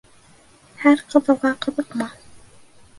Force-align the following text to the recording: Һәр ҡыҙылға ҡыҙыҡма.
Һәр 0.85 1.05
ҡыҙылға 1.13 1.55
ҡыҙыҡма. 1.69 2.13